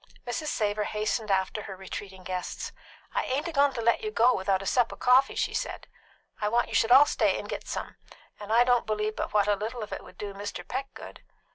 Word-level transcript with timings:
Mrs. 0.25 0.47
Savor 0.47 0.85
hastened 0.85 1.29
after 1.29 1.61
her 1.61 1.75
retreating 1.75 2.23
guests. 2.23 2.71
"I 3.13 3.23
ain't 3.25 3.47
a 3.47 3.51
goin' 3.51 3.71
to 3.73 3.81
let 3.83 4.01
you 4.03 4.09
go 4.09 4.33
without 4.35 4.63
a 4.63 4.65
sup 4.65 4.91
of 4.91 4.97
coffee," 4.99 5.35
she 5.35 5.53
said. 5.53 5.87
"I 6.41 6.49
want 6.49 6.69
you 6.69 6.73
should 6.73 6.89
all 6.91 7.05
stay 7.05 7.37
and 7.37 7.47
git 7.47 7.67
some, 7.67 7.97
and 8.39 8.51
I 8.51 8.63
don't 8.63 8.87
believe 8.87 9.15
but 9.15 9.31
what 9.31 9.47
a 9.47 9.53
little 9.55 9.83
of 9.83 9.93
it 9.93 10.03
would 10.03 10.17
do 10.17 10.33
Mr. 10.33 10.67
Peck 10.67 10.91
good." 10.95 11.21